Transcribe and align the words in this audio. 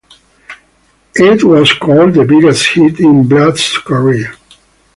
It 1.13 1.43
was 1.43 1.73
called 1.73 2.15
the 2.15 2.25
biggest 2.25 2.69
hit 2.69 2.99
in 2.99 3.23
Vlad's 3.25 3.77
career. 3.85 4.33